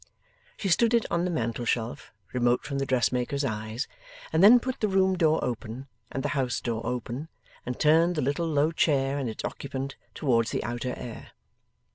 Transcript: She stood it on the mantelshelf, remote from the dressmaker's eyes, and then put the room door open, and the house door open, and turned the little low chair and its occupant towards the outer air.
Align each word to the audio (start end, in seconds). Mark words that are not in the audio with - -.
She 0.57 0.67
stood 0.69 0.95
it 0.95 1.05
on 1.11 1.25
the 1.25 1.29
mantelshelf, 1.29 2.11
remote 2.33 2.63
from 2.63 2.79
the 2.79 2.87
dressmaker's 2.87 3.45
eyes, 3.45 3.87
and 4.33 4.43
then 4.43 4.59
put 4.59 4.79
the 4.79 4.87
room 4.87 5.15
door 5.15 5.39
open, 5.43 5.89
and 6.11 6.23
the 6.23 6.29
house 6.29 6.59
door 6.59 6.83
open, 6.87 7.29
and 7.67 7.79
turned 7.79 8.15
the 8.15 8.21
little 8.23 8.47
low 8.47 8.71
chair 8.71 9.19
and 9.19 9.29
its 9.29 9.43
occupant 9.45 9.97
towards 10.15 10.49
the 10.49 10.63
outer 10.63 10.95
air. 10.97 11.33